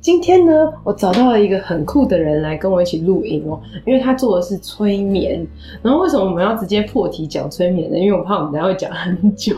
[0.00, 5.46] 今天呢，我找到了一个很酷的人来跟我一起录音哦，因为他做的是催眠。
[5.82, 7.98] 然后为什么我们要直接破题讲催眠呢？
[7.98, 9.54] 因为我怕我们等下会讲很久。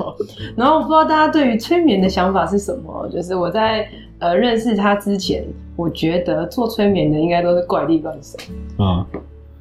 [0.57, 3.09] 然后我不知道大家对于催眠的想法是什么？
[3.09, 3.87] 就是我在
[4.19, 5.45] 呃认识他之前，
[5.77, 8.41] 我觉得做催眠的应该都是怪力乱神
[8.85, 9.07] 啊，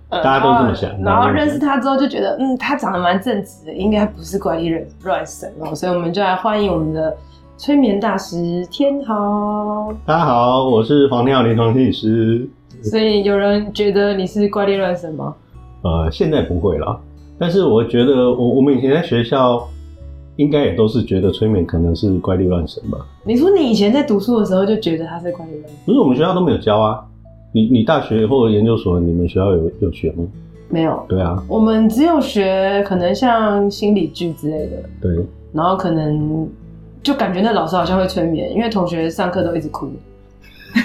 [0.09, 0.99] 大家都这么想。
[1.03, 5.75] 然后认识他之后就觉得，嗯，他长得蛮正直的，应该不是怪力乱神哦。
[5.75, 7.15] 所以我们就来欢迎我们的。
[7.61, 12.49] 催眠大师天豪，大家好，我是黄天豪临床心理师。
[12.81, 15.35] 所以有人觉得你是怪力乱神吗？
[15.83, 16.99] 呃，现在不会了，
[17.37, 19.63] 但是我觉得我我们以前在学校
[20.37, 22.97] 应该也都是觉得催眠可能是怪力乱神吧。
[23.23, 25.77] 你说你以前在读书的时候就觉得他是怪力乱神？
[25.85, 27.05] 不是，我们学校都没有教啊。
[27.53, 30.23] 你你大学或者研究所，你们学校有有学吗？
[30.67, 30.99] 没有。
[31.07, 34.77] 对啊，我们只有学可能像心理剧之类的。
[34.99, 36.49] 对，然后可能。
[37.03, 39.91] 就感觉那老师好像会催眠，因为同学上课都一直哭。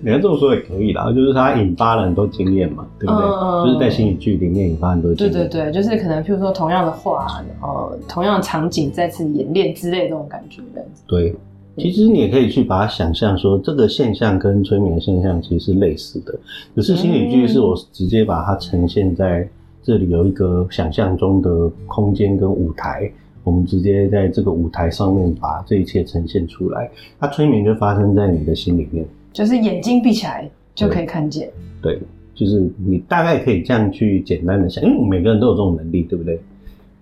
[0.00, 3.22] 你要这么说也可以啦，就是他引发了很多经验嘛，对不对？
[3.22, 5.32] 嗯、就是在心理剧里面引发很多经验。
[5.32, 10.62] 对对对，就是可能譬如说同样的话，然后同样的场景再次演练之类的这种感觉。
[11.06, 11.36] 对，
[11.76, 16.32] 其实你也可以去把它想象说，这个现象跟催眠现象其实是类似的，
[16.74, 19.46] 可是心理剧是我直接把它呈现在
[19.82, 23.12] 这里有一个想象中的空间跟舞台。
[23.44, 31.50] 我们直接在这个舞台上面把这一切呈现出来，它催眠就发生在你的心里面，就是眼睛闭起来就可以看见。
[31.80, 31.98] 对，
[32.34, 36.40] 就是你大概可以这样去简单的想，因为每个人都有这种能力，对不对？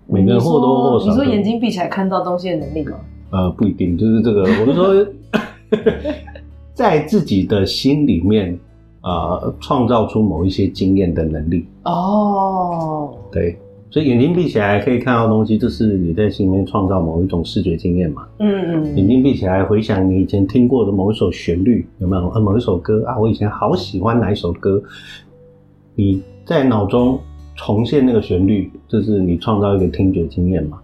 [0.07, 1.05] 每个人或多或少。
[1.05, 2.97] 你说眼睛闭起来看到东西的能力吗？
[3.29, 5.07] 呃，不一定，就是这个，我是说，
[6.73, 8.59] 在自己的心里面，
[9.03, 11.65] 呃，创造出某一些经验的能力。
[11.83, 13.57] 哦，对。
[13.91, 18.25] 所以眼睛闭起来可以看到东西，就是你在心里面创造某一种视觉经验嘛？
[18.39, 18.95] 嗯嗯。
[18.95, 22.29] 眼睛闭起来回想你以前听过的某一首旋律，有没有？
[22.29, 24.81] 啊，某一首歌啊，我以前好喜欢哪一首歌？
[25.93, 27.19] 你在脑中
[27.57, 30.79] 重现那个旋律，就是你创造一个听觉经验嘛？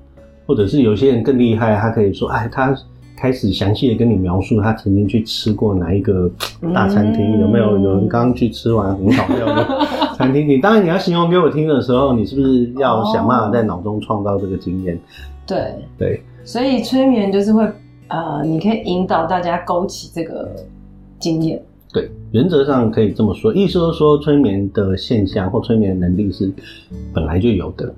[0.45, 2.75] 或者是有些人更厉害，他可以说，哎，他
[3.17, 6.29] 开始详细的跟你描述他曾经去吃过哪一个
[6.73, 7.77] 大餐厅，嗯、有没有？
[7.79, 9.67] 有人刚刚去吃完很好料的。
[10.15, 14.95] 餐厅，你当然你要形容给我听的时候，你是不是要想办法在脑中创造这个经验？
[14.95, 14.99] 哦？
[15.45, 17.67] 对对，所以催眠就是会
[18.07, 20.49] 呃，你可以引导大家勾起这个
[21.19, 21.61] 经验。
[21.93, 26.51] 对，原则上可以这么说，意思就是说，催眠的现象或催眠能力是
[27.13, 27.93] 本来就有的，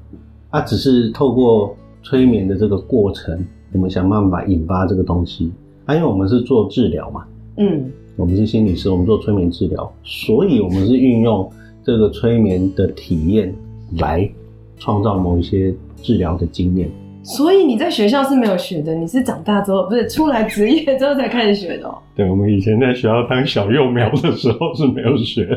[0.52, 3.44] 它只是透过催眠的这个过程，
[3.74, 5.52] 我们想办法引发这个东西。
[5.86, 7.26] 啊，因为我们是做治疗嘛，
[7.58, 11.50] 嗯，我们是心理师，我们做催眠治疗，所以我们是运用。
[11.82, 13.52] 这个催眠的体验
[13.98, 14.30] 来
[14.78, 16.88] 创造某一些治疗的经验，
[17.24, 21.98] 所以你在学校是没有学的，你是长大之后不是出来职业之后才开始学的喔？
[22.16, 25.48] 对，我们以前在学校当小幼苗的时候是没有学，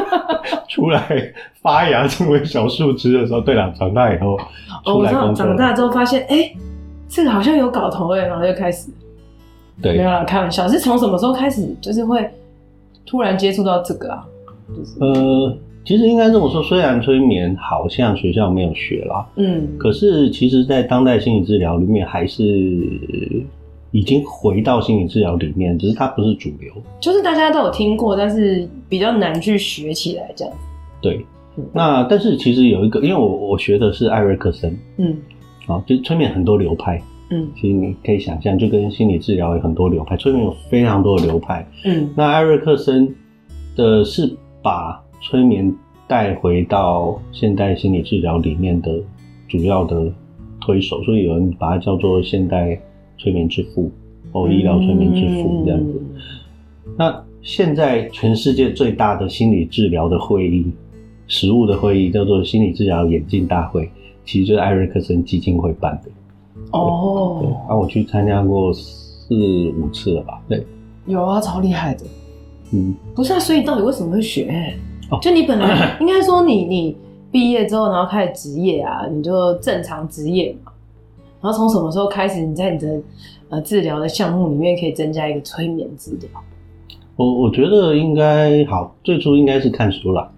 [0.70, 1.06] 出来
[1.60, 4.38] 发芽成为小树枝的时候，对了，长大以后
[4.86, 6.56] 出来工作，长大之后发现，哎、欸，
[7.08, 8.90] 这个好像有搞头哎，然后就开始，
[9.82, 12.28] 对，没有啦，开玩笑，是从什么时候开始，就是会
[13.06, 14.26] 突然接触到这个啊？
[14.68, 22.44] 就是、呃，其实应该这么说，虽然催眠好像学校没有学啦，嗯，可是其实，在当代心理治疗里面，还是
[23.90, 26.70] 已经回到心理治疗里面，只是它不是主流。
[27.00, 30.54] 就是大家都有听过，但是比较难去学起来这样。
[31.00, 31.24] 对，
[31.56, 35.16] 嗯、那但是其实有一个，因为我我学的是艾瑞克森，嗯，
[35.68, 43.14] 好，就催眠很多流派，嗯，其实你可以想象，就跟心理治疗有很多流派，催眠有非常多的流派，嗯，那艾瑞克森
[43.76, 44.36] 的是。
[44.60, 45.72] 把催眠
[46.08, 49.00] 带回到现代心理治疗里面的
[49.46, 50.12] 主要的
[50.60, 52.78] 推手，所以有人把它叫做现代
[53.16, 53.90] 催眠之父，
[54.32, 56.02] 哦医疗催眠之父这样子。
[56.02, 60.66] 嗯、那现在全世界最大的心理治疗的会议，
[61.28, 63.88] 实物的会议叫做心理治疗演进大会，
[64.28, 66.10] 其实就是艾瑞克森基金会办的。
[66.72, 69.34] 哦，对，啊，我去参加过四
[69.78, 70.38] 五次了吧？
[70.46, 70.66] 对，
[71.06, 72.04] 有啊，超厉害的。
[72.72, 74.74] 嗯，不是啊，所以到底为什么会学？
[75.10, 76.94] 哦，就你本来 应该说你你
[77.30, 80.72] 毕业之后，然后开始职业啊，你就正常职业嘛。
[81.40, 83.00] 然后从什么时候开始，你在你的
[83.48, 86.28] 呃治疗的项目里面可以增加一个催眠治疗？
[87.16, 90.30] 我我觉得应该好，最初应该是看书啦。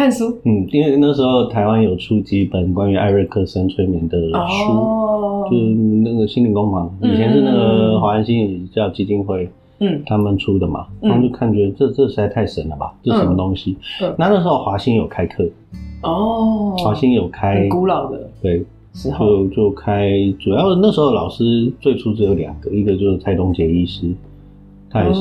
[0.00, 9.46] 看书，嗯，因为那时候台湾有出几本关于艾瑞克森催眠的书，哦、就是那个心灵工坊，以前是那个华安心理教基金会，
[9.78, 13.76] 嗯，他们出的嘛，他们就看觉得这这实在太神了吧，这什么东西？
[14.00, 15.46] 嗯，那那时候华兴有开课，
[16.02, 18.64] 哦，华兴有开，古老的，对，
[18.94, 24.10] 就就开，主要那时候老师最初只有两个，一个就是蔡东杰医师，
[24.88, 25.20] 他也是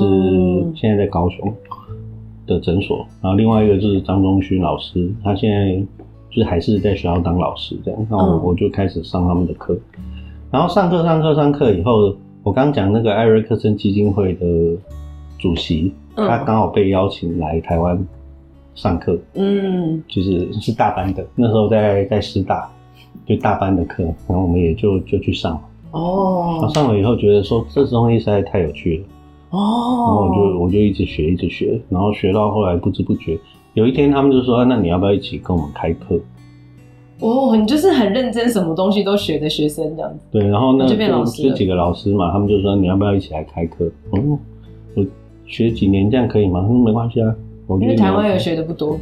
[0.74, 1.54] 现在在高雄。
[2.50, 5.76] 的诊所，然后另外一个就是张忠勋老师，他现在
[6.30, 9.78] 就是还是在学校当老师这样，那我我就开始上他们的课，
[10.52, 14.46] 然后上课上课上课以后，我刚讲那个艾瑞克森基金会的
[15.38, 17.98] 主席，他刚好被邀请来台湾
[18.76, 22.70] 上课，嗯，就是是大班的，那时候在在师大，
[23.26, 25.62] 就大班的课，然后我们也就就去上，
[25.92, 29.04] 哦，上了以后觉得说这东西实在太有趣了。
[29.52, 33.38] 哦，然后我就我就一直学，一直学，然后学到后来不知不觉，
[33.74, 36.20] 有一天他们就说：“那你要不要一起跟我们开课？”
[37.22, 40.26] 哦，你就是很认真，什么东西都学的学生这样子。
[40.32, 44.40] 对，然后呢，就就几个老师嘛，他们就说：“你要不要一起来开课？”嗯，
[44.96, 45.06] 我
[45.46, 46.62] 学几年这样可以吗？
[46.62, 47.36] 他说没关系啊，
[47.68, 48.98] 我觉得因为台湾有学的不多。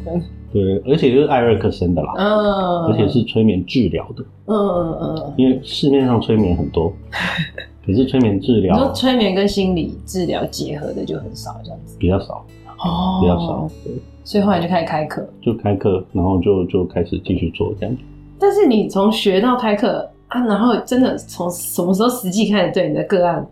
[0.54, 6.92] 对，而且就是艾瑞克森的啦，嗯，而且是催眠治疗的，嗯嗯嗯，因为市面上催眠很多。
[7.88, 12.46] 可是催眠治疗，你说催眠跟心理治疗结合的就很少，这样子比较少
[12.84, 13.70] 哦，比较少。
[13.86, 13.94] 对，
[14.26, 18.02] 所以后来就开始开课，就开课，然后就就开始继续做这样子。
[18.38, 23.48] 但是你从学到开课啊，然后真的从什么时候实际开始对你的个案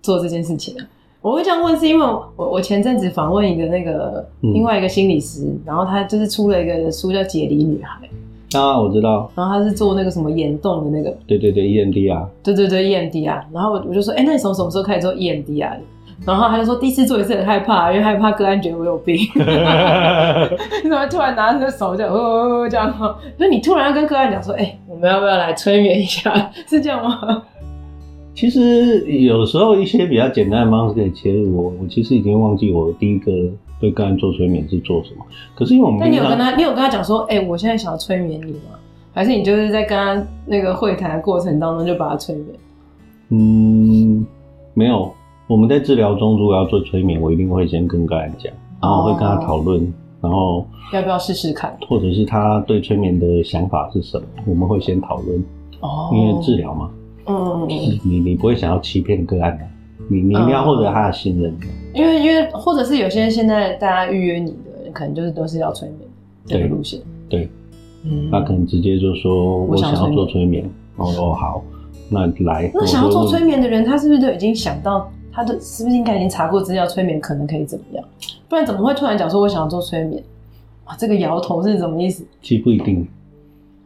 [0.00, 0.86] 做这件事情啊？
[1.20, 8.06] 我会这样问，是因为我我前阵子访问一个那个另外一个心理师，嗯、然后他就是出了一个书叫《解离女孩》。
[8.58, 9.30] 啊，我知道。
[9.34, 12.26] 然后他是做那个什么眼动的那个，对对对，EMD 啊。
[12.42, 13.44] 对对对，EMD 啊。
[13.52, 15.72] 然后我我就说，哎、欸，那你从什么时候开始做 EMD 啊？
[16.24, 19.16] 然后他就说，第一次做也是很害怕，因为害怕个案觉得我有病。
[19.16, 19.28] 你
[20.88, 22.92] 怎么突然拿着手这样，哦这样？
[23.38, 26.32] 就你突然要跟个案讲说，哎、欸，我们要不要来催眠一下？
[26.66, 27.42] 是这样吗？
[28.34, 31.56] 其实有时候一些比较简单的方式可以切入。
[31.56, 33.32] 我我其实已经忘记我第一个。
[33.80, 35.26] 对个案做催眠是做什么？
[35.54, 38.78] 可是因为我们，那你有跟他，你有跟他讲说，哎、欸，我现在想要催眠你吗？
[39.12, 42.46] 还是你就是在跟他那个会谈的过程当中就把他催眠？
[43.30, 44.24] 嗯，
[44.72, 45.12] 没有。
[45.48, 48.50] 我们在治疗中如果要做催眠，我一定会先跟个案讲，
[48.80, 49.92] 然后会跟他讨论，哦、
[50.22, 55.44] 然后要不要试试看，或者是他对催眠的想法是什么，我们会先讨论。
[55.80, 56.88] 哦，因为治疗嘛，
[57.26, 59.64] 嗯，你你不会想要欺骗个案的。
[60.08, 61.56] 你你一定要获得他的信任，
[61.94, 66.00] 因为因为或者是有些现在大家预约你的，可能就是都是要催眠
[66.44, 67.48] 这个路线，对，
[68.02, 71.64] 嗯，他可能直接就说我想要做催眠，哦哦好，
[72.10, 72.70] 那来。
[72.74, 78.04] 那想要做催眠的人，他是不是都已经想到他的是不是应该已经查过资料，催眠可能可以怎么样？
[78.46, 80.22] 不然怎么会突然讲说我想要做催眠？
[80.84, 82.26] 啊，这个摇头是什么意思？
[82.42, 83.06] 其实不一定。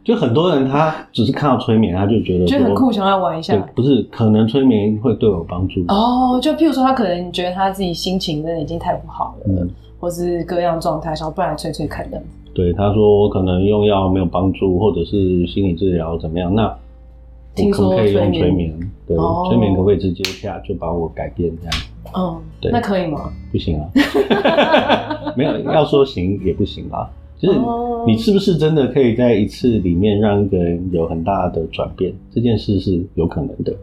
[0.03, 3.55] 就很多人他只是看到催眠，他就觉得觉得很酷，想要玩一下。
[3.75, 5.81] 不是，可能催眠会对我有帮助。
[5.87, 9.69] 哦，就譬如说，他可能觉得他自己心情真的已经太不好了，嗯、
[9.99, 12.19] 或是各样状态，想要不然催催看的。
[12.53, 16.53] 对，他说我可能用药没有帮助，或者是心理治疗怎么样？
[16.55, 18.73] 那我可不可以用催眠？
[19.05, 21.73] 对，哦、催眠可不可以直接下就把我改变这样？
[22.17, 23.31] 嗯，对，那可以吗？
[23.51, 27.07] 不行啊， 没有要说行也不行啊。
[27.39, 27.57] 就是
[28.05, 32.13] 你是不是真的可以在一次里面让一个人有很大的转变？
[32.29, 33.73] 这件事是有可能的。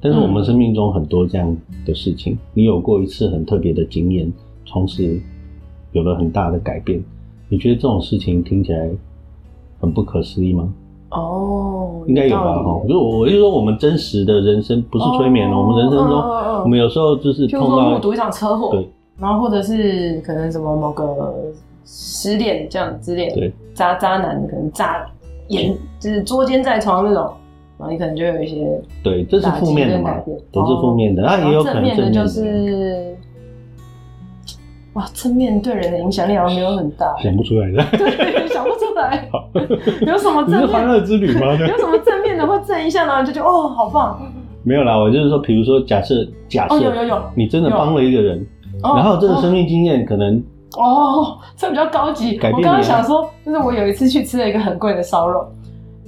[0.00, 1.54] 但是我们生命中很多这样
[1.84, 4.32] 的事情，你有过一次很特别的经验，
[4.64, 5.20] 从此
[5.92, 7.02] 有了很大的改变。
[7.50, 8.90] 你觉得这种事情听起来
[9.78, 10.72] 很不可思议吗？
[11.10, 12.62] 哦，应该有吧？
[12.62, 15.58] 哈，就我就说，我们真实的人生不是催眠了。
[15.58, 16.18] 我们人生中，
[16.62, 21.04] 我们有时候就是碰到目睹一场车祸，对，然后或者是可能什么某个。
[21.86, 23.52] 失恋这样之恋，对。
[23.74, 25.06] 渣渣男可能渣
[25.48, 27.22] 眼就是捉奸在床那种，
[27.78, 30.16] 然后你可能就有一些对，这是负面的嘛，
[30.50, 33.14] 都是负面的，那也有可能正面的就是
[34.94, 39.28] 哇，正面对人的影响力好像没有很大，想不出来的， 对，想不出来，
[40.10, 40.68] 有什么正面？
[40.68, 41.52] 欢乐之旅吗？
[41.60, 44.18] 有什么正面的会正一下，然后就觉得哦，好棒。
[44.62, 48.44] 没有啦，我就是说，比如说假设假设有有有，你真的帮了一个人，
[48.82, 50.42] 然后这个生命经验可能。
[50.76, 52.38] 哦，这比较高级。
[52.52, 55.46] 我刚刚想说，就是我有一次去吃了一个很贵的烧肉，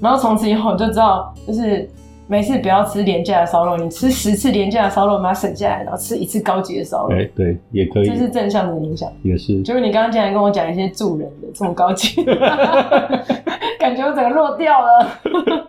[0.00, 1.88] 然后从此以后我就知道，就是
[2.26, 7.16] 每次不要吃廉价的烧肉，你吃十次廉价的烧肉，把它省下来，然后吃一次高级的烧肉。
[7.16, 8.04] 哎，对，也可以。
[8.06, 9.10] 这是正向的影响。
[9.22, 9.62] 也是。
[9.62, 12.22] 就是你刚刚竟然跟我讲一些助人的这么高级，
[13.80, 15.08] 感觉我整个落掉了。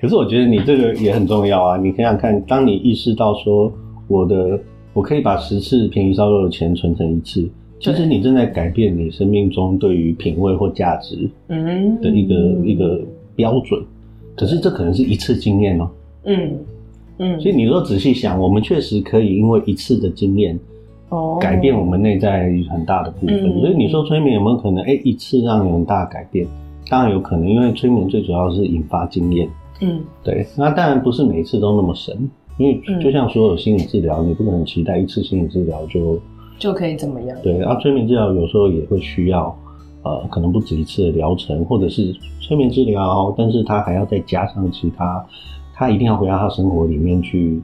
[0.00, 1.76] 可是我觉得你这个也很重要啊！
[1.76, 3.72] 你想想看，当你意识到说
[4.08, 4.58] 我的
[4.92, 7.48] 我可以把十次便宜烧肉的钱存成一次。
[7.82, 13.00] 其实你正在改变你生命中对于品味或价值嗯的一个、嗯、一个
[13.34, 13.82] 标准，
[14.36, 15.90] 可是这可能是一次经验哦、喔。
[16.26, 16.58] 嗯
[17.18, 20.56] 嗯，所以你如果仔细想，我们确实可以因为一次的经验
[21.08, 23.50] 哦改变我们内在很大的部分。
[23.50, 24.84] 哦、所以你说催眠有没有可能？
[24.84, 26.46] 哎、欸，一次让你很大的改变？
[26.88, 29.48] 当然有可能，因为催眠最主要是引发经验。
[29.80, 30.46] 嗯，对。
[30.56, 32.16] 那当然不是每一次都那么神，
[32.58, 36.16] 因为就像所有心理治疗，你不可能期待一次心理治疗就。
[36.62, 37.36] 就可以怎么样？
[37.42, 39.52] 对，然后催眠治疗有时候也会需要，
[40.04, 45.26] 呃，可能不止一次的疗程，或者是催眠治疗，但是他还要再加上其他，
[45.74, 47.60] 他一定要回到他生活里面去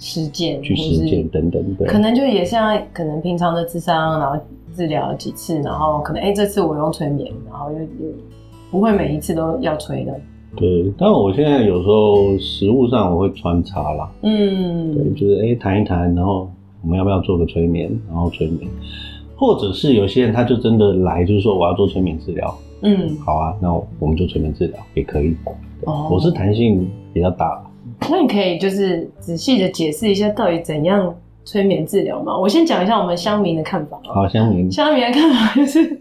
[0.00, 1.86] 实践，去实践等等对。
[1.86, 4.36] 可能就也像可能平常的智商，然后
[4.74, 8.12] 治疗几次，然后可能哎、欸，这次我用催眠，然后又又
[8.72, 10.12] 不会每一次都要催的。
[10.56, 16.50] 对，但我现在有时候食物上我会穿插啦，嗯，对，就是哎谈一谈，然后。
[16.84, 18.70] 我们要不要做个催眠，然后催眠，
[19.36, 25.34] 或者是有些人他就真的来，就是说我要做催眠治疗，嗯，好啊，那我们就催眠治疗也可以。
[25.86, 27.64] 哦，我是弹性比较大。
[28.10, 31.14] 那你可以就是仔细的解释一下到底怎样
[31.46, 32.36] 催眠治疗吗？
[32.38, 33.98] 我先讲一下我们乡民的看法。
[34.04, 36.00] 好，乡民，乡民的看法就是，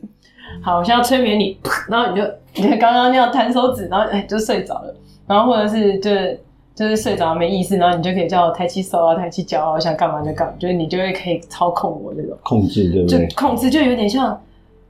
[0.62, 1.58] 好，我现在要催眠你，
[1.90, 4.94] 然后你就你看刚刚那样弹手指，然后哎就睡着了，
[5.26, 6.38] 然后或者是就是。
[6.76, 13.28] 就是睡着没意思，然后你就可以叫我抬起手啊，抬起脚啊，我想干嘛就干嘛，就是你就会可以操控我这种控制，对不对？
[13.28, 14.36] 就控制就有点像，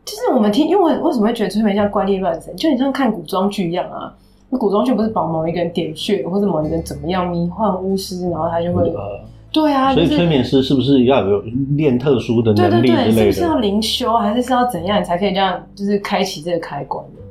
[0.06, 2.56] 就是我们听，因为我为什么会觉得催眠像怪力乱神？
[2.56, 4.14] 就你像看古装剧一样啊，
[4.50, 9.20] 那古装剧不是把某一个人点穴，或者某一个人怎么样迷幻巫师，然后他就会，呃、
[9.52, 11.42] 对啊，所以催眠师是不是要有
[11.76, 13.12] 练特殊的能力之类的？
[13.12, 17.22] 对对对，是不是要灵修，还是是要怎样你才可以这样，就是开启这个开关的？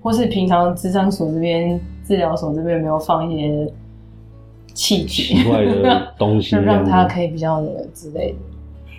[0.00, 3.72] 或是平常智商所这边、治疗所这边有没有放一些？
[4.74, 8.38] 气奇怪的东西，就 让他可以比较的之类的。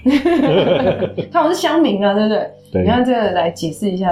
[1.31, 2.49] 他们是乡民啊，对不对？
[2.71, 2.81] 对。
[2.83, 4.09] 你看这个来解释一下，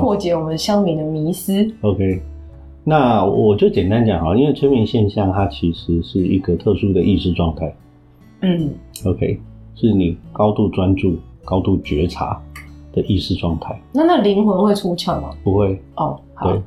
[0.00, 1.52] 破解我们乡民的迷思。
[1.82, 2.20] OK，
[2.84, 7.72] 那我就简单讲哈，因为催眠现象它其实是一个特殊的意识状态。
[8.40, 8.70] 嗯。
[9.04, 9.38] OK，
[9.74, 12.42] 是你高度专注、高度觉察
[12.92, 13.80] 的意识状态。
[13.92, 15.30] 那那灵魂会出窍吗？
[15.44, 15.80] 不会。
[15.94, 16.50] 哦，好。
[16.50, 16.60] 对，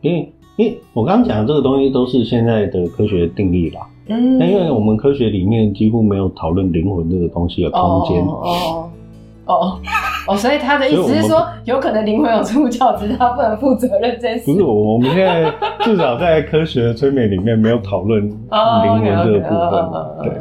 [0.00, 0.32] 因为。
[0.60, 8.90] 因为我刚刚讲的这个东西都是现在的科学定义啦，嗯，那因为我们科学里面几乎没有讨论灵魂这个东西的空间，哦哦
[9.46, 9.80] 哦。
[10.28, 14.52] 哦，所以他的意思是说，有可能灵魂有出窍，只是他不能负责任这件事。
[14.52, 15.50] 不是我，我们现在
[15.80, 18.36] 至少在科学的催眠里面没有讨论 灵
[19.00, 19.90] 魂这个部分，
[20.22, 20.32] 对，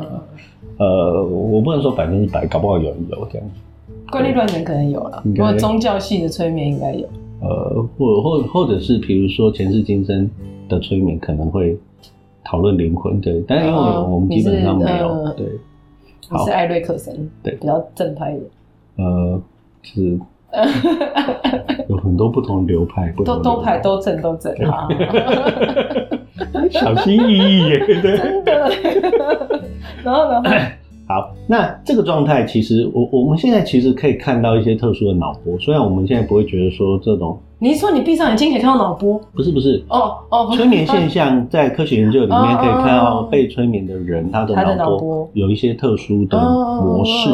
[0.79, 3.47] 呃，我不能说百分之百，搞不好有人有这样，
[4.11, 7.07] 怪力乱神可能有了，不过宗教系的催眠应该有。
[7.41, 10.29] 呃，或或或者是，比如说前世今生
[10.67, 11.77] 的催眠可能会
[12.43, 15.48] 讨论灵魂，对，但是因为我们基本上没有，呃、对，
[16.31, 18.39] 你是艾瑞克森，对，比较正派的，
[18.98, 19.41] 呃，
[19.81, 20.19] 是，
[21.88, 24.88] 有很多不同流派，不同流派都都派都正都正啊，
[26.72, 28.69] 小心翼翼耶，对，真的，
[30.03, 30.43] 然后呢？
[31.09, 39.19] 好，那这个状态其实我我们现在其实可以看到一些特殊的脑波，虽然我们现在不会觉得说这种，你是说你闭上眼睛可以看到脑波？
[39.33, 47.29] 不是不是，哦哦，催眠现象在科学研究里面可以看到被催眠的人他的脑波有一些特殊的模式，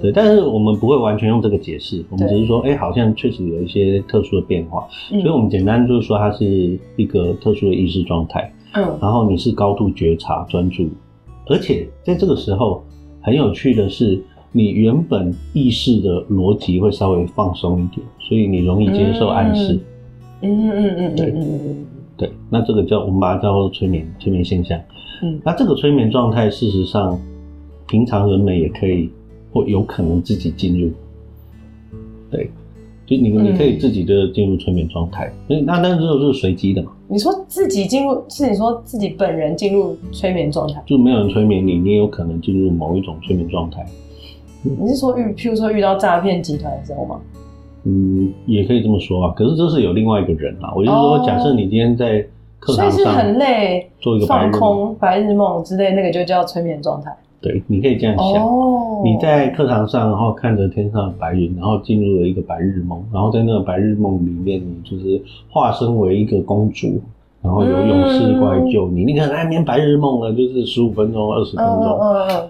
[0.00, 10.88] 对，但是我们不会完全用这个解释，我们只是说，哎，好像确实有一些特殊的变化，所以我们简单就是说它是一个特殊的意识状态，嗯，然后你是高度觉察专注，
[11.48, 12.80] 而且在这个时候。
[13.20, 14.22] 很有趣的是，
[14.52, 19.78] 你原本意识的逻辑会稍微放松一点，所以你容易接受暗示。
[20.42, 21.34] 嗯嗯嗯嗯，对
[22.16, 24.80] 对，那这个叫我们把它叫做催眠催眠现象。
[25.22, 27.20] 嗯，那这个催眠状态，事实上，
[27.86, 29.10] 平常人们也可以
[29.52, 30.90] 或有可能自己进入。
[32.30, 32.50] 对。
[33.06, 36.92] 就你你可以自己的进入催眠状态，嗯，那但是这个是随机的嘛？
[37.12, 40.80] 你说自己进入，是你说自己本人进入催眠状态？
[40.86, 43.84] 就没有人催眠你，你也有可能进入某一种催眠状态。
[44.62, 47.20] 你是说遇，譬如说遇到诈骗集团的时候吗？
[47.82, 49.34] 嗯，也可以这么说啊。
[49.36, 50.72] 可是这是有另外一个人啊。
[50.76, 52.24] 我就是说，假设你今天在
[52.60, 57.10] 课堂上，所以是很累，做一个放空、白日梦之类，那个就叫催眠状态。
[57.40, 59.02] 对，你可以这样想，oh.
[59.02, 67.00] 你在课堂上，然后看着天上的白云，然后进入了一个白日梦，然后在那个白日梦里面，你就是化身为一个公主，
[67.40, 68.96] 然后有勇士过来救你。
[68.96, 69.06] Mm.
[69.06, 72.44] 你可能那边白日梦了，就是十五分钟、二十分钟，uh, uh, uh.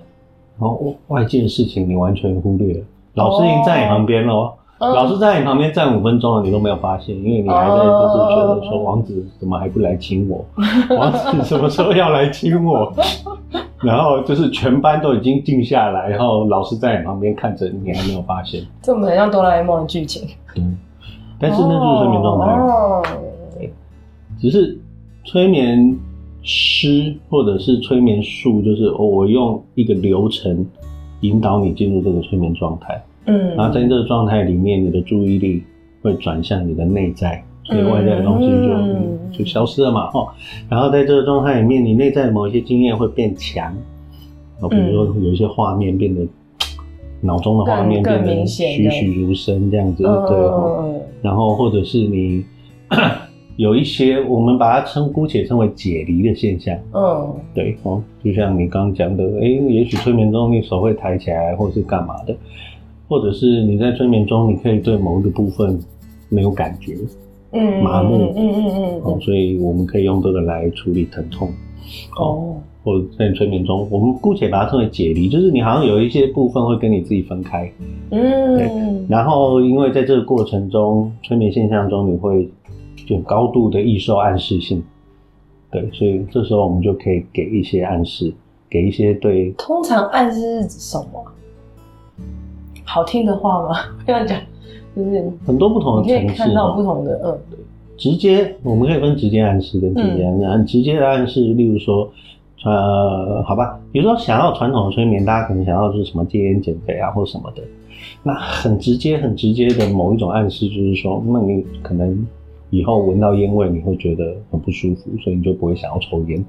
[0.58, 2.80] 然后外界的事情你完全忽略了，
[3.14, 4.92] 老师已经在你旁边了，oh.
[4.92, 10.44] 老师在你旁边站五分钟了，你都没有发现，因为你还在就是觉得说王子怎么还不来亲我？
[10.98, 12.92] 王子什么时候要来亲我？
[13.82, 20.28] 然后就是全班都已经静下来，然后老师在你旁边看着，你还没有发现，这么很像哆啦 A 梦的剧情。
[20.54, 20.62] 对，
[21.38, 22.52] 但是那就是催眠状态。
[22.52, 23.02] 哦，
[23.58, 23.72] 对，
[24.38, 24.78] 只是
[25.24, 25.98] 催眠
[26.42, 30.66] 师或者是催眠术，就是我用一个流程
[31.22, 33.02] 引导你进入这个催眠状态。
[33.26, 35.62] 嗯，然后在这个状态里面，你的注意力
[36.02, 37.42] 会转向你的内在。
[37.64, 40.28] 所以外在的东西就、嗯、就消失了嘛，哦，
[40.68, 43.72] 然后在这个状态里面，你内在的某一些经验会变强，
[44.60, 46.26] 哦，比如说有一些画面变得
[47.20, 52.44] 脑中的画面变得栩栩如生这样子，对、哦，然后或者是你
[53.56, 62.34] 有一些我们把它称姑且称为解离的现象，嗯，对，哦，就像你刚刚讲的，哎，也许催眠中你手会抬起来，或是干嘛的，
[63.06, 65.78] 或者是你在催眠中你可以对某一个部分
[66.30, 66.96] 没有感觉。
[67.52, 71.50] 嗯，麻木，嗯嗯嗯，嗯，哦，所以我们可以用这个来处理疼痛，
[72.16, 72.54] 哦，
[72.84, 77.70] 或者在催眠中，我们姑且把它称为解离，就是你好像有一些部分会跟你自己分开，
[78.10, 78.70] 嗯，对，
[79.08, 82.48] 然后因为在这个过程中，催眠现象中你会
[83.08, 84.82] 有高度的易受暗示性，
[85.70, 88.32] 对，所以这时候我们就可以给一些暗示，
[88.68, 91.24] 给一些对，通常暗示是指什么？
[92.92, 93.76] 好听的话吗？
[94.06, 94.36] 这样讲。
[94.96, 97.58] 就是很多不同的层次，看到不同的，嗯，对，
[97.96, 100.46] 直接我们可以分直接暗示跟间接暗示。
[100.48, 102.10] 很直接的暗示，例如说，
[102.64, 107.62] 呃，好吧，比如说想要传统的催眠，大家可能想要是什么戒烟减肥啊，或什么的。
[108.24, 112.26] 那很直接、很直接的某一种暗示，就是说，那你可能
[112.70, 116.44] 以后闻到烟味，你会觉得很不舒服，所以你就不会想要抽烟。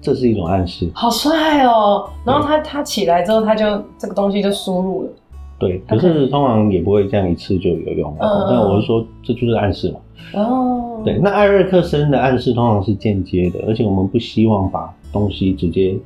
[0.00, 0.88] 这是一种暗示。
[0.94, 2.08] 好帅哦！
[2.24, 3.64] 然后他他起来之后，他就
[3.98, 5.10] 这个东西就输入了。
[5.58, 8.16] 对，可是通常也不会这样一次就有用。
[8.18, 8.72] 但、okay.
[8.72, 9.98] 我是说，这就是暗示嘛。
[10.40, 11.02] 哦。
[11.04, 15.96] 对，那艾瑞克森的暗示通常是间接的，而且我们不希望把东西直接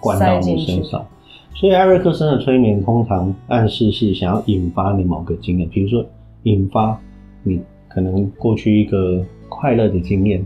[0.00, 1.04] 灌到你身上。
[1.54, 6.04] 所以艾瑞克森的催眠通常暗示是想要引发你某个经验，比如说
[6.44, 6.98] 引发
[7.42, 10.44] 你可能过去一个快乐的经验，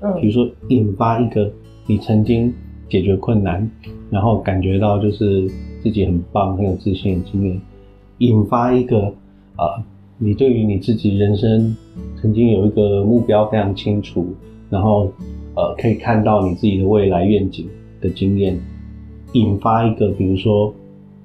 [0.00, 1.50] 嗯，比如说引发一个
[1.86, 2.52] 你曾经
[2.90, 3.70] 解决困难，
[4.10, 5.48] 然后感觉到就是
[5.82, 7.60] 自己很棒、很有自信的经验。
[8.20, 9.12] 引发一个
[9.56, 9.82] 呃，
[10.18, 11.74] 你对于你自己人生
[12.20, 14.26] 曾经有一个目标非常清楚，
[14.68, 15.10] 然后
[15.54, 17.66] 呃可以看到你自己的未来愿景
[18.00, 18.58] 的经验，
[19.32, 20.72] 引发一个比如说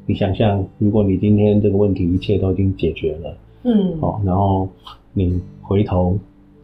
[0.06, 4.68] 你想象，如果你今天这个问题一切都已经解决了，嗯，哦，然后
[5.14, 6.18] 你回头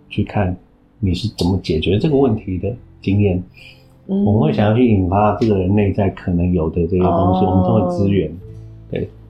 [0.10, 0.56] 去看
[1.00, 3.44] 你是怎么解决这个问题的经验，
[4.08, 8.51] 嗯，我们会想要去引发这个人内在可能有的这些东西，哦，我们称为资源，对。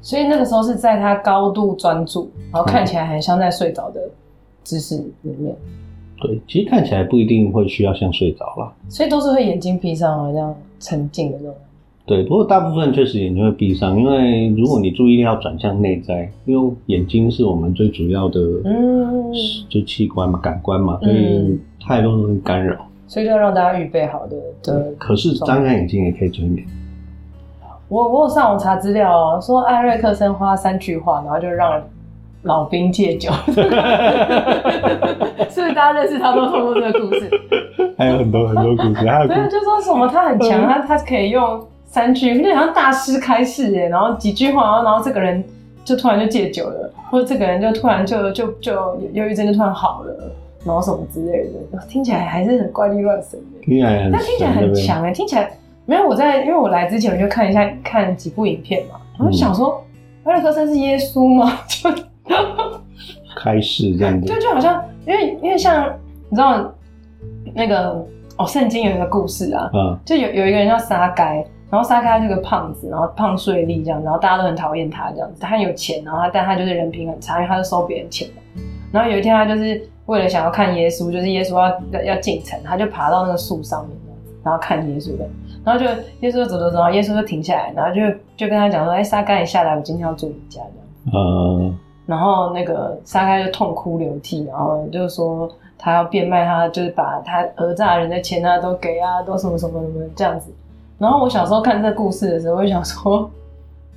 [0.01, 4.01] 所以那个时候是在他高度专注，然后看起来很像在睡着的
[4.63, 5.55] 姿势里面。
[6.19, 8.73] 对，其实看起来不一定会需要像睡着啦。
[8.89, 11.55] 所以都是会眼睛闭上，好像沉静的那种。
[12.05, 19.31] 对，不过大部分确实眼睛会闭上，因为如果你注意力要转向内在，因为眼睛是我们最主要的，嗯，
[19.69, 22.87] 就器官嘛，感官嘛，所以太多东西干扰。
[23.07, 24.35] 所以就要让大家预备好的。
[24.63, 26.65] 对，可是张开眼睛也可以催眠。
[27.91, 31.83] 我我有上网查资料哦，说艾瑞克森花三句话，然后就让
[32.43, 33.61] 老兵戒酒，是不
[35.67, 37.29] 是大家认识他都透过这个故事？
[37.97, 45.43] 还有很多很多故事，还有对，就说什么他很强，他他可以用三句，就好像大师开示耶，然后几句话，然后然后这个人
[45.83, 48.73] 就突然就戒酒了，或者这个人就突然就就就
[49.11, 50.31] 忧郁症就突然好了，
[50.63, 55.51] 然后什么之类的，听起来还是很怪力乱神的，听起来很，但听起来很强哎，听起来。
[55.91, 59.83] 没有，我在，因为我来之前我就看一下看几部影片嘛，我就想说，
[60.23, 61.59] 艾瑞克森是耶稣吗？
[61.67, 61.89] 就
[63.35, 65.93] 开始这样子，对就好像，因为因为像
[66.29, 66.73] 你知道
[67.53, 78.35] 那个哦，圣经有一个故事啊，嗯，就有有一个人叫撒该，然后撒该是个胖子，然后胖税吏这样，然后大家都很讨厌他这样子，他很有钱，然后他但他就是人品很差，因为他是收别人钱嘛。
[78.93, 81.55] 然后有一天他就是为了想要看耶稣，就是耶稣
[81.91, 83.97] 要要进城，他就爬到那个树上面，
[84.43, 85.25] 然后看耶稣的。
[85.63, 85.85] 然后就
[86.21, 88.01] 耶稣走走走，然后耶稣就停下来，然后就
[88.35, 91.77] 就跟他讲说：“哎，撒该你下来，我今天要住你家这样。”嗯。
[92.07, 100.51] 然后那个撒该就痛哭流涕，然后就说他要变卖他，就是把他讹诈人的钱啊都给啊，都什么什么什么这样子。
[100.97, 103.29] 然后我小时候看这故事的时候，我就想说，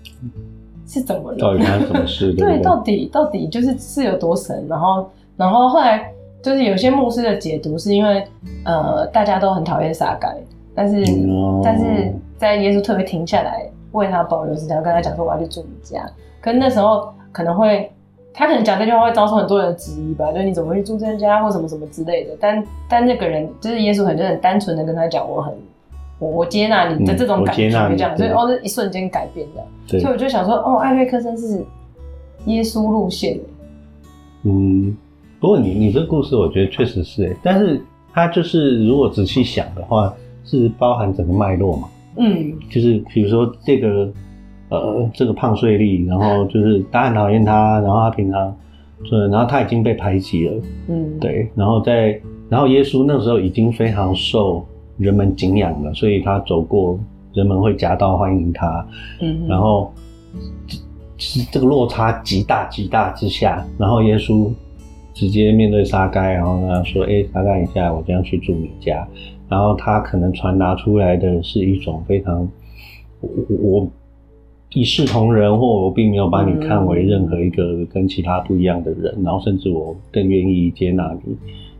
[0.86, 1.38] 是怎么了？
[1.38, 2.32] 到底发生什么事？
[2.34, 4.64] 对，到底到底就是是有多神？
[4.68, 6.12] 然后然后后来
[6.44, 8.22] 就是有些牧师的解读是因为
[8.64, 10.28] 呃大家都很讨厌撒该。
[10.76, 11.62] 但是，no.
[11.64, 16.04] 但是在耶稣特别停下来为他保留时间，跟他讲说我要去住你家。
[16.40, 17.88] 可是那时候可能会，
[18.32, 22.36] 他可能讲这句话会遭受很多人的质疑吧，就是你怎么会去住这家或什么什么之类的。
[22.40, 25.54] 但但那个人就是耶稣，很就很单纯的跟他讲，我很
[26.18, 29.98] 我我接纳你的这种感觉，这样，所以哦，是一瞬间改变的。
[30.00, 31.64] 所以我就想说，哦，艾瑞克森是
[32.46, 33.38] 耶稣路线。
[34.42, 34.96] 嗯，
[35.44, 37.78] 不过你你这个故事，我觉得确实是哎，但是
[38.14, 40.10] 他就是如果仔细想的话，
[40.42, 41.86] 是包含整个脉络嘛。
[42.16, 44.10] 嗯，就是比如说这个
[44.70, 48.56] 呃，这个胖税吏，然后就是大家很讨厌他，然后他平常，
[49.10, 54.64] 对，然后他已经被排挤了，嗯，对，然后在，然后耶稣那时候已经非常受
[54.96, 56.98] 人们敬仰了，所以他走过，
[57.34, 58.86] 人们会夹道欢迎他，
[59.20, 59.92] 嗯，然后
[61.50, 64.50] 这个落差极大极大之下，然后耶稣
[65.14, 69.06] 直接面对撒该，然后跟他说：“哎，撒该，一下我将去住你家。”
[69.48, 72.48] 然后他可能传达出来的是一种非常，
[73.20, 73.88] 我我
[74.72, 81.36] 一视同仁，或我并没有把你看为任何一个跟其他不一样的人，然后甚至我更愿意接纳你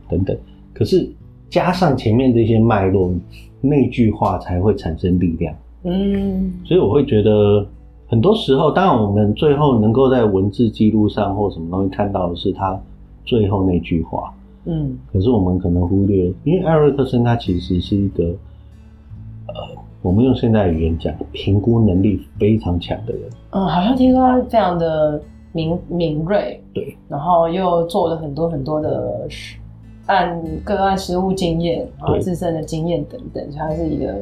[0.07, 0.37] 等等。
[0.73, 1.09] 可是
[1.49, 3.13] 加上前面这些脉络，
[3.59, 5.53] 那句话才会产生力量。
[5.83, 7.67] 嗯，所以我会觉得
[8.07, 12.79] 很多时候，当然我们最后能够在文字记录上或什么东西看到的是他
[13.25, 14.33] 最后那句话。
[14.67, 18.23] 嗯，可是我们可能忽略，因为艾瑞克森他其实是一个，
[19.47, 19.53] 呃，
[20.01, 23.21] 我们用现代语言讲，评估能力非常强的人。
[23.51, 29.27] 嗯，好像听说他非常的敏敏锐，对，然后又做了很多很多的
[30.07, 34.15] 按个案实务经验，然后自身的经验等等，他是一个。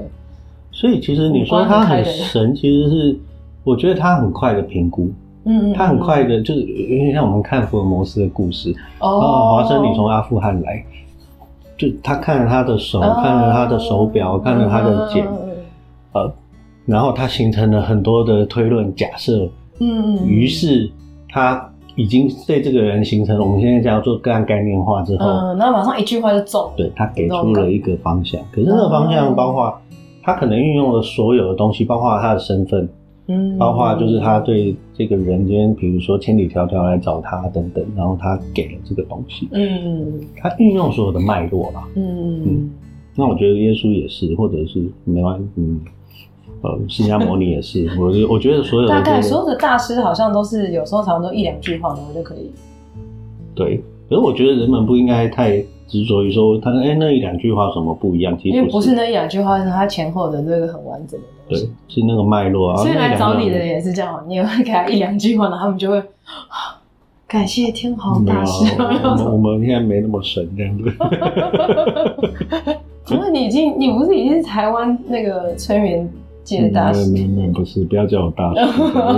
[0.74, 3.20] 所以其实你说他很神，其实是
[3.63, 5.10] 我觉得他很快的评估。
[5.46, 10.82] 嗯，他很快的，就是有点像我们看福尔摩斯的故事，哦，华生，你从阿富汗来，
[11.78, 15.52] 就他看了他的手，哦、看了他的手表，看了他的剑，嗯、
[16.14, 16.34] 呃，
[16.86, 20.90] 然后他形成了很多的推论假设，嗯，于是
[21.28, 29.78] 他已经对这个人形成了我们现在叫做个案概念化之后，嗯，然后马上一句话就走，对，他给出了一个方向，可是那个方向包括
[30.24, 32.88] 他可能运用了所有的东西，包括他的身份。
[33.28, 39.48] 嗯，包括就是他对这个人间，比如说千里迢迢来找他等等，然后他给了这个东西。
[39.52, 41.88] 嗯，他运用所有的脉络吧。
[41.96, 42.72] 嗯嗯。
[43.16, 45.48] 那我觉得耶稣也是，或者是没关系。
[45.56, 45.80] 嗯，
[46.62, 47.88] 呃，释迦牟尼也是。
[48.00, 52.52] 我我觉得所有的大概所有的大师好像都是有时候常常都一两句话，然后就可以。
[53.56, 53.78] 对，
[54.10, 55.64] 可是我觉得人们不应该太。
[55.94, 58.36] 执着于说他哎、欸、那一两句话什么不一样？
[58.42, 61.66] 其实不是，因为不是那一两句话，是他前后的那个很完整的东西。
[61.88, 62.78] 对，是那个脉络啊。
[62.78, 66.02] 所以来找你的人也是这样，你也会给他一两句话，然后他们就会
[67.28, 68.74] 感谢天皇大师。
[68.76, 70.92] 我们我们现在没那么神这样子。
[73.06, 76.10] 请问你已经，你不是已经是台湾那个催眠？
[76.44, 78.62] 界大师，没没不是，不要叫我大师，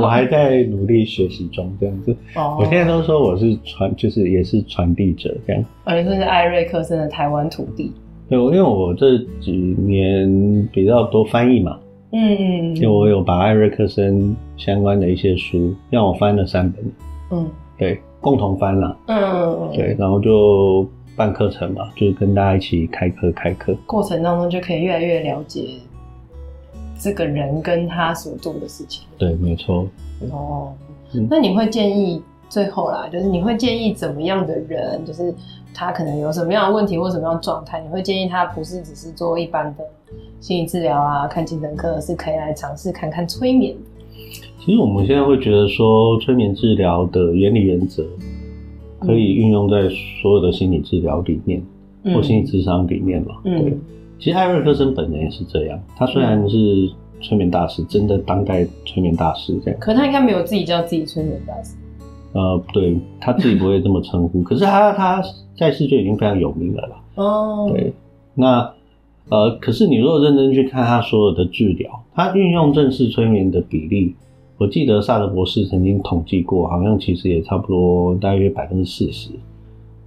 [0.02, 2.16] 我还在努力学习中，这样子。
[2.36, 5.66] 哦，我现在都说我是传，就是也是传递者这样。
[5.86, 7.92] 哦，你说是艾瑞克森的台湾土地。
[8.28, 11.78] 对，因为我这几年比较多翻译嘛，
[12.12, 16.84] 嗯嗯，因为我有把艾瑞克森相关的一些书让我翻了三本，
[17.32, 25.62] 嗯，对，共同翻了，嗯，对，然后就办课程嘛，就是跟大家一起开课开课，过程当中就可以越来越了解。
[26.97, 29.88] 这个人跟他所做的事情，对，没错。
[30.31, 30.73] 哦，
[31.29, 35.34] 那你会建议最后啦，就是你会建议怎么样的人，就是
[35.73, 39.84] 他可能有什么样的问题或什么样的状态，你会建议他不是只是做一般的
[40.39, 43.75] 心理治疗啊，看精神科，是可以来尝试看看催眠。
[44.60, 48.03] 其实我们现在会觉得说，催眠治疗的原理原则
[48.99, 49.89] 可以运用在
[50.21, 51.62] 所有的心理治疗里面，
[52.03, 53.62] 嗯、或心理智商里面嘛，嗯。
[53.62, 53.77] 对
[54.19, 56.89] 其实艾瑞克森本人也是这样，他虽然是
[57.21, 61.75] 催眠大师，嗯、真的当代催眠大师这样，可他应该没有自己叫自己催眠大师。
[62.34, 65.23] 呃，对，他自己不会这么称呼， 可是他他
[65.58, 66.95] 在世就已经非常有名了啦。
[67.15, 67.93] 哦，对，
[68.34, 68.73] 那
[69.30, 74.15] 呃，可是你如果认真去看他所有的治疗，他运用正式催眠的比例，
[74.58, 79.30] 我记得萨德博士曾经统计过，好像其实也差不多大约百分之四十。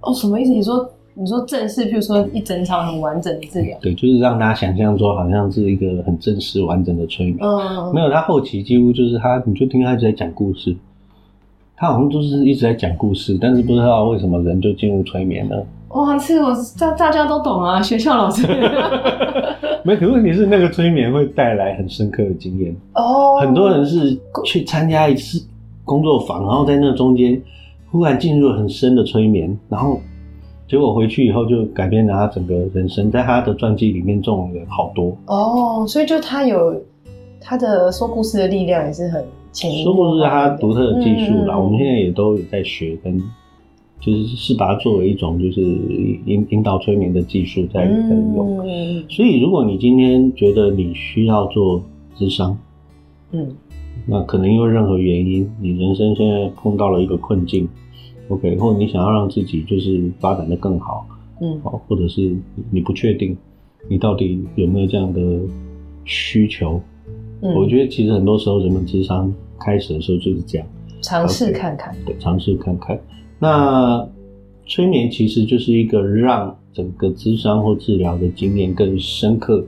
[0.01, 0.51] 哦，什么意思？
[0.51, 0.89] 你说？
[1.19, 7.39] 你说正式，譬如说一整场很完整的治疗，对，就是让大家想象说好像是一个很正式完整的催眠。
[7.41, 10.73] 嗯，没有，他后期几乎就是他，你就听他一直在讲故事，
[11.75, 15.67] 他好像就是一直在讲故事，但是不知道为什么人就进入催眠了。
[15.89, 18.47] 哇，这我大大家都懂啊，学校老师。
[19.83, 23.41] 没，可问题是那个催眠会带来很深刻的经验哦。
[23.41, 25.45] 很多人是去参加一次
[25.83, 27.41] 工作坊，然后在那中间
[27.91, 29.99] 忽然进入很深的催眠，然后。
[30.69, 35.83] 结果回去以后就改变了他整个人生，在他的传记里面，这种人好多哦。
[35.87, 36.79] 所以就他有
[37.41, 39.99] 他的说故事的力量，也是很潜移默化。
[39.99, 43.19] 说故事是他独特的技术啦，嗯、我们现在也都有在学跟
[43.99, 48.59] 就是是把它作为一种就是引引导催眠的技术在在用。
[48.63, 49.03] 嗯。
[49.09, 51.81] 所以如果你今天觉得你需要做
[52.15, 52.55] 智商，
[53.31, 53.47] 嗯，
[54.05, 57.67] 那可能因为任何原因，你人生现在碰到了一个困境
[58.29, 61.05] ，OK，或者你想要让自己就是发展的更好，
[61.41, 62.33] 嗯，好，或者是
[62.71, 63.35] 你不确定
[63.89, 65.21] 你到底有没有这样的
[66.05, 66.81] 需求，
[67.41, 70.67] 嗯，我觉得其实很多时候人们智商开始的时候就是这样，
[71.01, 72.99] 尝试看看，对，尝试看看。
[73.39, 74.07] 那
[74.65, 79.65] 催眠其实就是一个让整个智商或治疗的经验更深刻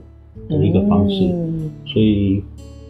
[0.48, 2.42] 的一个方式，嗯，所以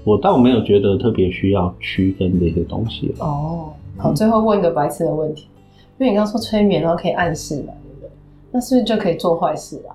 [0.05, 3.15] 我倒没有觉得特别需要区分这些东西。
[3.21, 5.47] 哦，好，最后问一个白痴的问题，
[6.03, 8.11] 因为你刚刚说催眠然后可以暗示嘛，对不对？
[8.51, 9.95] 那是不是就可以做坏事啊？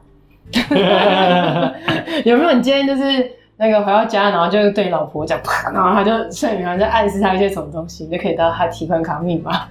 [2.23, 2.53] 有没有？
[2.53, 3.31] 你今天就是。
[3.59, 9.67] 那个回到家，然后就对你老婆讲，啪，然后他就睡眠，然后就暗示他一些什么东西，你就可以得到他提款卡密码，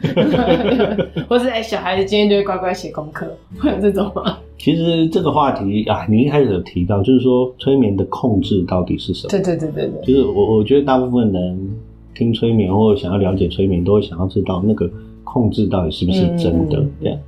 [1.31, 3.25] 或是哎、欸，小孩子今天就会乖乖写功课，
[3.61, 4.38] 会有这种吗？
[4.59, 9.31] 其实这个话题啊，你一开始有提到，就是说催眠的控制到底是什么？
[9.31, 11.77] 对对对对对，就是我我觉得大部分人
[12.12, 14.90] 听催眠或者想要了解催眠，都会想要知道那个
[15.27, 17.19] 控制到底是不是真的这样。
[17.19, 17.23] 嗯、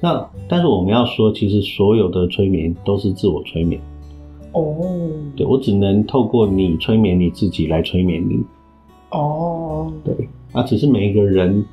[0.00, 3.80] 那但是我们要说，其实所有的催眠都是自我催眠。
[4.52, 8.42] 哦、oh.，对，我只能透过你催眠你自己来催眠你。
[9.10, 11.64] 哦、oh.，对，啊只是每一个人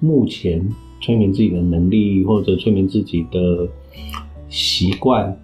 [0.00, 0.68] 目前
[1.00, 3.66] 催眠自己的能力或者催眠自己的
[4.48, 5.36] 习惯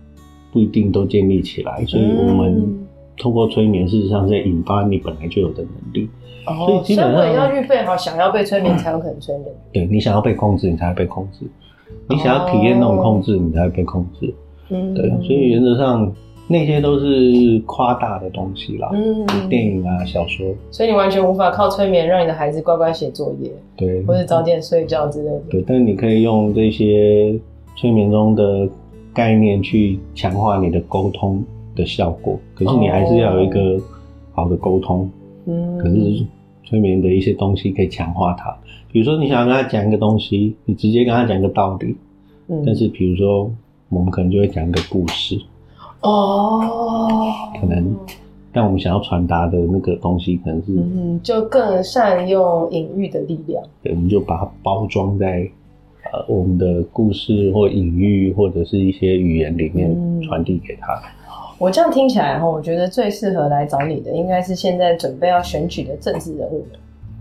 [0.52, 6.08] 不一定都建立起来，所以我们透过催眠，事实上是在引发你本来就有的能力。
[6.46, 9.46] 哦、oh.，所以基本上要预备好，想要被催眠才有可能催眠。
[9.72, 11.46] 对，你想要被控制，你才会被控制；
[12.08, 14.34] 你想要体验那种控制，你才会被控制。
[14.70, 16.12] 嗯，对，所以原则上。
[16.52, 25.40] 那些都是夸大的东西啦，嗯，电影啊、小说，所以你完全无法靠催眠让你的孩子乖乖写作业，对，或者早点睡觉之类的。
[25.48, 27.38] 对，但是你可以用这些
[27.76, 28.68] 催眠中的
[29.14, 31.40] 概念去强化你的沟通
[31.76, 32.36] 的效果。
[32.56, 33.80] 可是你还是要有一个
[34.32, 35.08] 好的沟通，
[35.46, 35.78] 嗯。
[35.78, 36.24] 可是
[36.64, 38.56] 催眠的一些东西可以强化它，
[38.92, 41.96] 比如说你想要跟他讲一个东西，你直接跟他讲一个道理，
[42.48, 42.62] 嗯。
[42.64, 43.50] 但是比如说
[43.88, 45.40] 我们可能就会讲一个故事。
[46.02, 46.60] 哦，
[47.60, 47.94] 可能，
[48.52, 53.62] 但我们想要传达的那个东西，可能是嗯，就更善用隐喻的力量。
[53.82, 55.46] 对，我们就把它包装在
[56.12, 60.94] 呃我们的故事或隐喻或者是一些语言里面传递给他。
[60.94, 61.19] 嗯。
[61.60, 66.66] 我这样听起来哈，我觉得最适合来找你的，应该是现在准备要选举的政治人物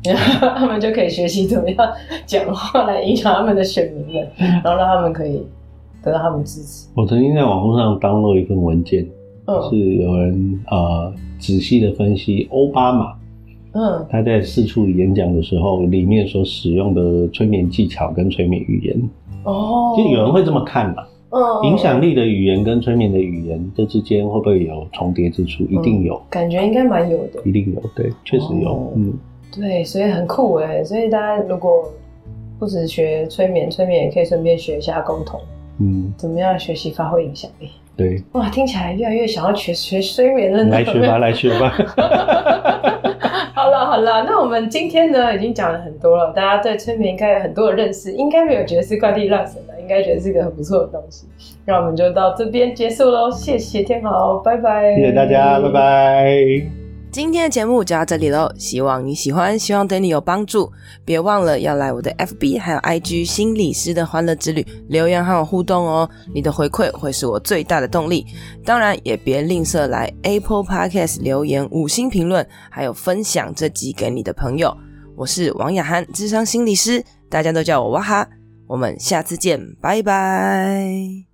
[0.06, 0.15] 们，
[0.58, 1.93] 他们就可以学习怎么样
[2.25, 4.28] 讲话来影响他们的选民们，
[4.63, 5.45] 然后让他们可以。
[6.02, 6.88] 得到他们支持。
[6.95, 9.06] 我曾经在网络上 download 一份文件，
[9.47, 13.13] 嗯、是有人呃仔细的分析欧巴马，
[13.73, 19.10] 嗯，他在四处演讲的时候，里面所使用的催眠技巧跟催眠语言，
[19.43, 25.63] 哦，就有人会这么看嘛，嗯，影响力的语言跟催眠的语言这之间会不会有重叠之处？
[25.65, 29.13] 一定有，感觉应该蛮有的，一定有，对，确实有，哦，嗯，
[29.56, 31.92] 对，所以很酷哎，所以大家如果
[32.58, 35.39] 不只学催眠，催眠也可以顺便学一下沟通。
[35.80, 37.70] 嗯，怎么样学习发挥影响力？
[37.96, 40.63] 对，哇，听起来越来越想要学学催眠了。
[40.63, 41.70] 来学吧， 来学吧。
[43.54, 51.25] 好了好了，那我们今天呢已经讲了很多了，大家对催眠应该有很多的认识，应该没有觉得是怪力乱神的，应该觉得是一个很不错的东西。
[51.65, 54.95] 那我们就到这边结束喽，谢谢天豪，拜拜。
[54.95, 56.69] 谢谢大家，拜拜。
[57.12, 60.71] 今天的节目就到这里喽，希望你喜欢，希望对你有帮助。
[61.04, 68.23] 别忘了要来我的 FB 还有 IG 心理师的欢乐之旅留言和我互动哦，你的回馈会是我最大的动力。
[68.63, 74.71] 当然也别吝啬来 Apple Podcast 留言五星评论，还有分享这集给你的朋友。
[75.15, 78.38] 我是王雅涵，智商心理师，大家都叫我哇哈。
[78.69, 81.29] 我们下次见，拜拜。